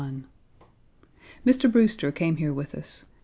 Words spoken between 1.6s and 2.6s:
Brewster came here